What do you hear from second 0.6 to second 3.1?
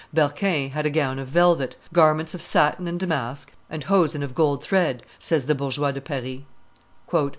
had a gown of velvet, garments of satin and